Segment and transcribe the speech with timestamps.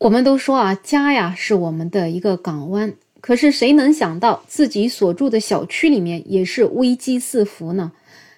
[0.00, 7.92] 我们都说啊，家呀是我们的一个港湾，可是谁能想到自己所住的小区里面也是危机四伏呢？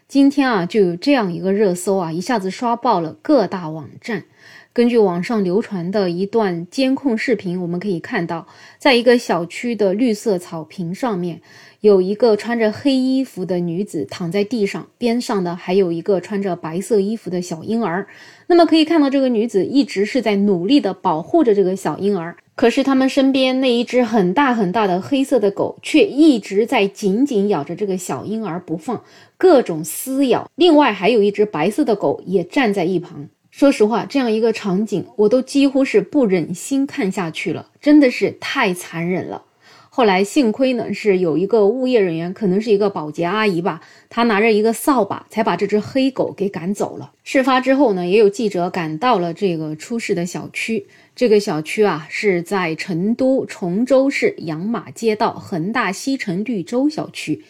[0.08, 4.24] 今天啊，就有这样一个热搜啊，一下子刷爆了各大网站。
[4.74, 8.46] 根据网上流传的一段监控视频，我们可以看到，
[8.78, 11.42] 在一个小区的绿色草坪上面，
[11.82, 18.06] 有一个穿着黑衣服的女子躺在地上，边上的还有一个穿着白色衣服的小婴儿。
[18.46, 29.04] 那么可以看到，这个女子一直是在努力的保护着这个小婴儿，可是他们身边那一只很大很大的黑色的狗却一直在紧紧咬着这个小婴儿不放，
[29.36, 30.50] 各种撕咬。
[30.54, 33.28] 另外还有一只白色的狗也站在一旁。
[33.52, 39.42] 说实话，这样一个场景，我都几乎是不忍心看下去了，真的是太残忍了。
[39.90, 47.12] 后来幸亏呢，是有一个物业人员，可能是一个保洁阿姨吧，她拿着一个扫把，才把这只黑狗给赶走了。
[47.24, 50.86] 事发之后呢，也有记者赶到了这个出事的小区。
[51.14, 57.44] 这个小区啊，是在成都崇州市养马街道恒大西城绿洲小区。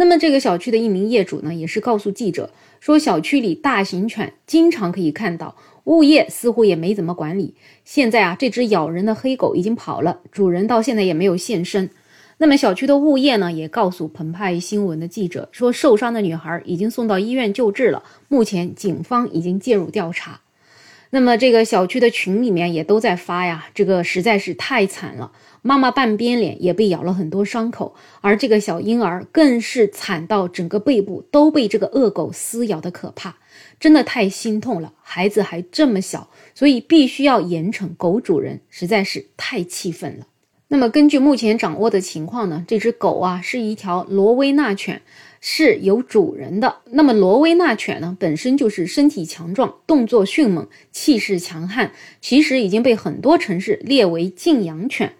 [0.00, 7.56] 那么这个小区的一名业主呢，也是告诉记者说，小区里大型犬经常可以看到，物业似乎也没怎么管理。
[7.84, 11.90] 现在啊，这只咬人的黑狗已经跑了，主人到现在也没有现身。
[12.36, 20.40] 那么小区的物业呢，也告诉澎湃新闻的记者说，受伤的女孩已经送到医院救治了，目前警方已经介入调查。
[21.10, 25.32] 那么这个小区的群里面也都在发呀，这个实在是太惨了。
[25.62, 33.36] 妈妈半边脸也被咬了很多伤口，而这个小婴儿更是惨到整个背部都被这个恶狗撕咬的可怕，
[33.80, 34.92] 真的太心痛了。
[35.02, 40.26] 孩子还这么小，所以必须要严惩狗主人，实在是太气愤了。
[40.68, 45.00] 那么根据目前掌握的情况呢，这只狗啊是一条罗威纳犬，
[45.40, 46.76] 是有主人的。
[46.86, 55.12] 那么罗威纳犬呢本身就是身体强壮、动作迅猛、气势强悍，其实已经被很多城市列为禁养犬。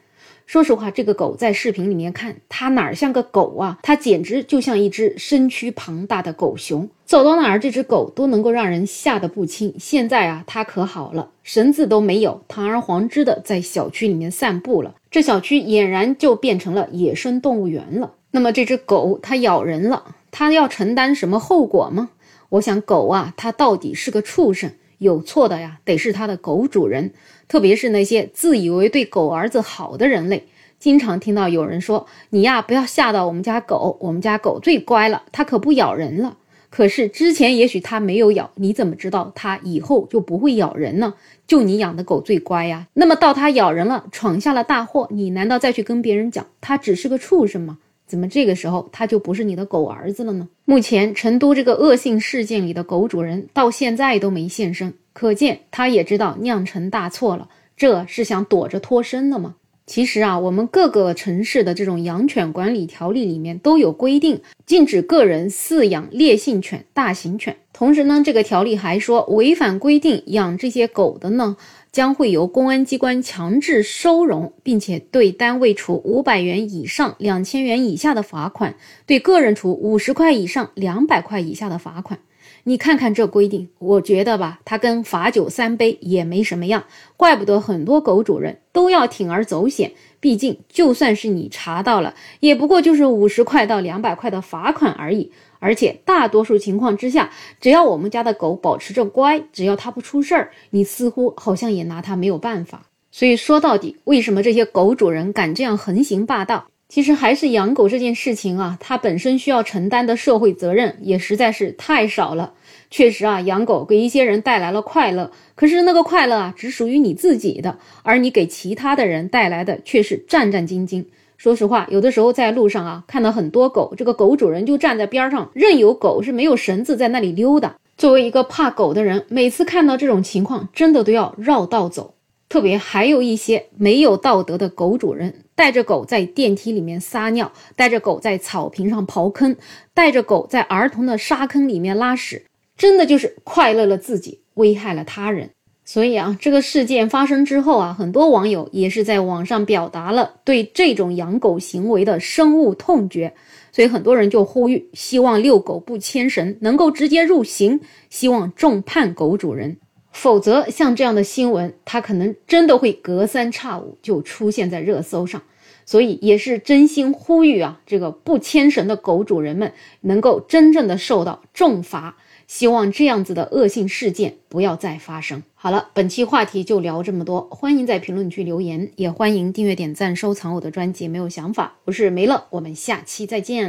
[0.46, 3.78] 说实话，这个狗在视频里面看，它哪儿像个狗啊？
[3.82, 9.74] 它简直就像一只身躯庞大的狗熊，走到哪儿这只狗都能够让人吓得不轻。
[9.78, 14.94] 现在啊，它可好了，绳子都没有，堂而皇之的在小区里面散步了。
[15.10, 18.14] 这小区俨然就变成了野生动物园了。
[18.30, 22.10] 那么这只狗它咬人了，它要承担什么后果吗？
[22.50, 24.70] 我想，狗啊，它到底是个畜生。
[24.98, 27.12] 有错的呀，得是它的狗主人，
[27.46, 30.48] 特别是那些自以为对狗儿子好的人类。
[30.80, 36.36] 经常听到有人说：“你呀，不要吓到我们家狗，我们家狗最乖了，它可不咬人了。”
[36.70, 41.14] 可是之前也许它没有咬，你怎么知道它以后就不会咬人呢？
[41.46, 42.88] 就你养的狗最乖呀。
[42.94, 47.78] 那么到它咬人了，闯下了大祸，你难道再去跟别人讲它只是个畜生吗？
[48.08, 50.48] 怎么这个时候他就不是你的狗儿子了呢？
[50.64, 57.48] 目前成都这个恶性事件里的狗主人到现在都没现身，可见他也知道酿成大错了。
[57.76, 59.54] 这是想躲着脱身了吗？
[59.88, 67.56] 其实啊，我们各个城市的这种养犬管理条例里面都有规定，禁止个人饲养烈性犬、大型犬。
[67.72, 71.56] 同时呢，这个条例还说，违反规定养这些狗的呢。
[71.90, 82.20] 将会由公安机关强制收容，并且对单位处五百元以上两千元以下的罚款，对个人处五十块以上两百块以下的罚款。
[82.68, 86.84] 你看看这规定，我觉得吧，它跟罚酒三杯也没什么样。
[87.16, 95.32] 怪不得很多狗主人都要铤而走险，毕竟就算是你查到了，也不过就是五十块到两百块的罚款而已。
[95.60, 102.82] 而且大多数情况之下，只要我们家的狗保持着乖，只要它不出事儿，你似乎好像也拿它没有办法。
[103.10, 106.66] 所以说到底，为什么这些狗主人敢这样横行霸道？
[106.88, 112.54] 其实还是养狗这件事情啊，它本身需要承担的社会责任也实在是太少了。
[112.90, 121.04] 确实啊，养狗给一些人带来了快乐，可是那个快乐啊，只属于你自己的，而你给其他的人带来的却是战战兢兢。
[121.36, 127.76] 说实话，有的时候在路上啊，看到很多狗，这个狗主人就站在边上，任由狗是没有绳子在那里溜达。
[127.98, 132.14] 作为一个怕狗的人，每次看到这种情况，真的都要绕道走。
[132.48, 139.56] 特别还有一些没有道德的狗主人，带着狗在电梯里面撒尿，带着狗在草坪上刨坑，
[139.92, 142.44] 带着狗在儿童的沙坑里面拉屎，
[142.76, 145.50] 真的就是快乐了自己，危害了他人。
[145.84, 153.34] 所以啊，这个事件发生之后啊，很多网友也是在网上表达了对这种养狗行为的深恶痛绝。
[153.72, 159.78] 所以很多人就呼吁，希望遛狗不牵绳能够直接入刑，希望重判狗主人。
[160.20, 165.40] 否则，像这样的新闻，它可能真的会隔三差五就出现在热搜上。
[165.86, 172.16] 所以也是真心呼吁啊，这个不牵绳的狗主人们能够真正的受到重罚。
[172.48, 175.44] 希望这样子的恶性事件不要再发生。
[175.54, 181.06] 好了，本期话题就聊这么多，欢迎在评论区留言，也欢迎订阅、点赞、收藏我的专辑。
[181.06, 183.66] 没有想法，我是梅乐，我们下期再见。